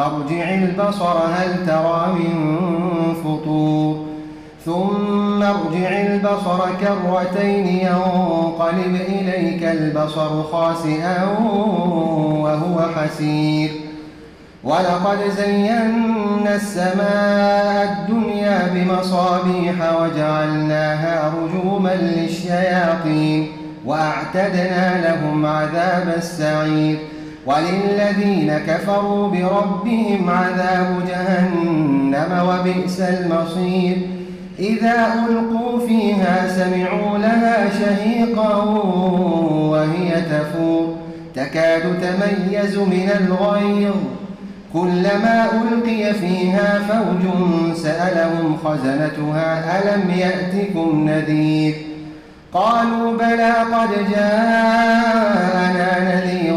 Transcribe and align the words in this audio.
فارجع 0.00 0.54
البصر 0.54 1.18
هل 1.34 1.66
ترى 1.66 2.12
من 2.12 2.34
فطور. 3.24 4.06
ثم 4.64 5.42
ارجع 5.42 5.88
البصر 5.88 6.58
كرتين 6.80 7.66
ينقلب 7.66 8.94
إليك 8.94 9.62
البصر 9.64 10.42
خاسئا 10.42 11.24
وهو 12.42 12.80
حسير. 12.96 13.70
ولقد 14.64 15.18
زينا 15.36 16.54
السماء 16.54 17.98
الدنيا 17.98 18.68
بمصابيح 18.74 19.74
وجعلناها 20.00 21.32
رجوما 21.36 21.94
للشياطين 21.94 23.48
وأعتدنا 23.86 25.00
لهم 25.04 25.46
عذاب 25.46 26.14
السعير. 26.16 26.98
وللذين 27.46 28.58
كفروا 28.66 29.28
بربهم 29.28 30.30
عذاب 30.30 31.02
جهنم 31.08 32.48
وبئس 32.48 33.00
المصير. 33.00 33.96
إذا 34.58 35.06
ألقوا 35.14 35.86
فيها 35.86 36.48
سمعوا 36.48 37.18
لها 37.18 37.68
شهيقا 37.80 38.56
وهي 39.70 40.10
تفور. 40.20 40.96
تكاد 41.34 41.82
تميز 41.82 42.78
من 42.78 43.10
الغيظ. 43.20 43.94
كلما 44.72 45.44
ألقي 45.44 46.14
فيها 46.14 46.78
فوج 46.88 47.22
سألهم 47.76 48.56
خزنتها 48.64 49.78
ألم 49.78 50.10
يأتكم 50.10 51.08
نذير؟ 51.08 51.74
قالوا 52.52 53.16
بلى 53.16 53.52
قد 53.52 53.90
جاءنا 54.10 55.90
نذير. 56.14 56.49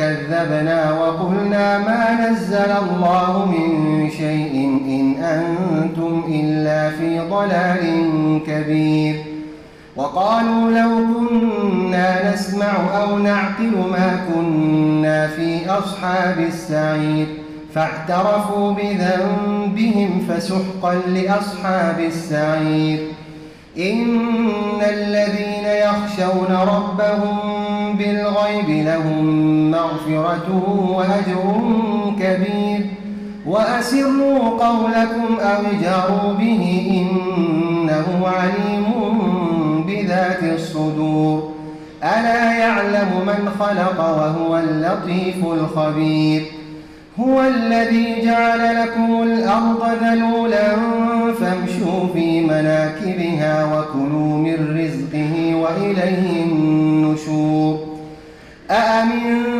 فكذبنا 0.00 0.92
وقلنا 0.92 1.78
ما 1.78 2.30
نزل 2.30 2.70
الله 2.82 3.46
من 3.46 4.10
شيء 4.10 4.54
إن 4.86 5.24
أنتم 5.24 6.24
إلا 6.28 6.90
في 6.90 7.20
ضلال 7.20 8.40
كبير. 8.46 9.14
وقالوا 9.96 10.70
لو 10.70 10.90
كنا 11.28 12.32
نسمع 12.32 12.72
أو 13.02 13.18
نعقل 13.18 13.72
ما 13.92 14.20
كنا 14.34 15.26
في 15.26 15.70
أصحاب 15.70 16.38
السعير. 16.38 17.26
فاعترفوا 17.74 18.72
بذنبهم 18.72 20.26
فسحقا 20.28 20.94
لأصحاب 20.94 22.00
السعير. 22.00 22.98
إن 23.78 24.80
الذين 24.82 25.64
يخشون 25.64 26.52
ربهم 26.52 27.38
بالغيب 27.98 28.86
لهم 28.86 29.49
مغفرة 29.70 30.48
وأجر 30.96 31.44
كبير. 32.20 32.86
وأسروا 33.46 34.38
قولكم 34.38 35.38
أو 35.40 35.62
جاروا 35.82 36.32
به 36.32 36.62
إنه 36.90 38.26
عليم 38.26 38.86
بذات 39.86 40.42
الصدور. 40.42 41.52
ألا 42.02 42.58
يعلم 42.58 43.10
من 43.26 43.50
خلق 43.60 44.00
وهو 44.00 44.58
اللطيف 44.58 45.44
الخبير. 45.44 46.42
هو 47.20 47.42
الذي 47.42 48.24
جعل 48.24 48.82
لكم 48.82 49.22
الأرض 49.22 49.82
ذلولا 50.02 50.76
فامشوا 51.40 52.06
في 52.14 52.40
مناكبها 52.40 53.64
وكلوا 53.64 54.36
من 54.38 54.58
رزقه 54.80 55.54
وإليه 55.54 56.44
النشور. 56.44 57.78
أأمنتم 58.70 59.59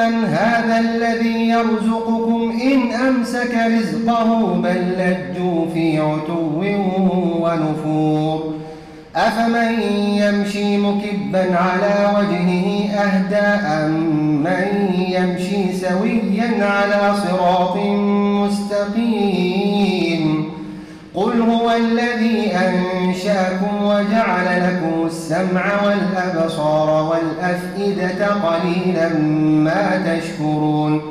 أمن 0.00 0.24
هذا 0.24 0.80
الذي 0.80 1.48
يرزقكم 1.48 2.52
إن 2.62 2.92
أمسك 2.92 3.54
رزقه 3.66 4.54
بل 4.54 4.92
لجوا 4.98 5.66
في 5.74 5.98
عتو 5.98 6.64
ونفور. 7.40 8.54
أفمن 9.16 9.82
يمشي 10.08 10.76
مكبا 10.76 11.56
على 11.56 12.12
وجهه 12.18 12.88
أهدى 12.94 13.46
أم 13.66 13.92
من 14.42 14.68
يمشي 15.08 15.72
سويا 15.72 16.64
على 16.64 17.14
صراط 17.16 17.76
مستقيم؟ 18.46 20.44
قل 21.14 21.40
هو 21.40 21.70
الذي 21.70 22.50
أنشأكم 23.20 23.84
وجعل 23.84 24.62
لكم 24.62 25.06
السمع 25.06 25.64
والأبصار 25.84 27.10
والأفئدة 27.10 28.26
قليلا 28.26 29.08
ما 29.64 30.02
تشكرون 30.06 31.02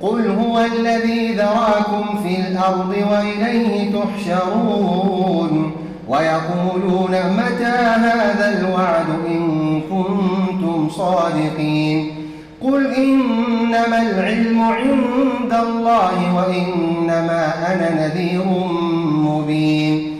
قل 0.00 0.30
هو 0.30 0.58
الذي 0.60 1.32
ذراكم 1.32 2.22
في 2.22 2.40
الأرض 2.40 2.94
وإليه 3.10 3.92
تحشرون 3.92 5.72
ويقولون 6.08 7.10
متى 7.10 7.64
هذا 7.64 8.58
الوعد 8.58 9.06
إن 9.28 9.80
كنتم 9.80 10.88
صادقين 10.90 12.10
قل 12.62 12.94
إنما 12.94 14.02
العلم 14.02 14.62
عند 14.62 15.52
الله 15.52 16.34
وإنما 16.36 17.52
أنا 17.74 18.06
نذير 18.06 18.44
مبين 19.12 20.19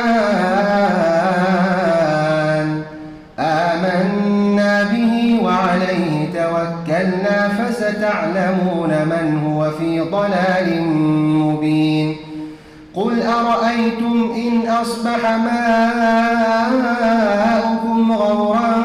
تعلمون 8.01 8.89
من 8.89 9.41
هو 9.45 9.71
في 9.71 9.99
ضلال 9.99 10.83
مبين 11.37 12.15
قل 12.95 13.21
أرأيتم 13.21 14.31
إن 14.35 14.67
أصبح 14.67 15.31
ماؤكم 16.81 18.11
غورا 18.11 18.80